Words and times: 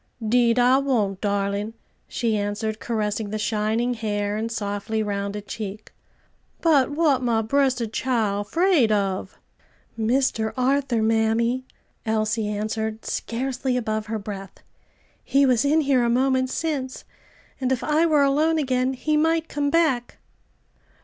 "'Deed 0.27 0.57
I 0.57 0.79
won't, 0.79 1.21
darling" 1.21 1.75
she 2.07 2.35
answered, 2.35 2.79
caressing 2.79 3.29
the 3.29 3.37
shining 3.37 3.93
hair, 3.93 4.35
and 4.35 4.51
softly 4.51 5.03
rounded 5.03 5.45
cheek. 5.47 5.91
"But 6.59 6.89
what 6.89 7.21
my 7.21 7.43
bressed 7.43 7.83
chile 7.93 8.43
'fraid 8.43 8.91
of?" 8.91 9.37
"Mr. 9.95 10.53
Arthur, 10.57 11.03
mammy," 11.03 11.67
Elsie 12.03 12.47
answered 12.47 13.05
scarcely 13.05 13.77
above 13.77 14.07
her 14.07 14.17
breath. 14.17 14.63
"He 15.23 15.45
was 15.45 15.63
in 15.63 15.81
here 15.81 16.03
a 16.03 16.09
moment 16.09 16.49
since, 16.49 17.03
and 17.59 17.71
if 17.71 17.83
I 17.83 18.07
were 18.07 18.23
alone 18.23 18.57
again 18.57 18.93
he 18.93 19.15
might 19.15 19.49
come 19.49 19.69
back." 19.69 20.17